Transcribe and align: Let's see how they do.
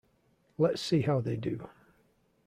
Let's 0.57 0.81
see 0.81 1.01
how 1.01 1.21
they 1.21 1.35
do. 1.37 1.69